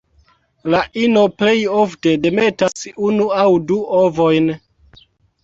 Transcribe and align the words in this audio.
La 0.73 0.77
ino 1.01 1.25
plej 1.41 1.53
ofte 1.81 2.13
demetas 2.23 2.87
unu 3.11 3.29
aŭ 3.45 3.47
du 3.69 3.79
ovojn. 4.01 4.51